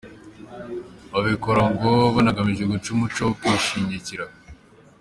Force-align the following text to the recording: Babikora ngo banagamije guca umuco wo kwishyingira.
Babikora 1.11 1.61
ngo 1.73 1.91
banagamije 2.15 2.63
guca 2.71 2.87
umuco 2.95 3.19
wo 3.25 3.33
kwishyingira. 3.39 4.25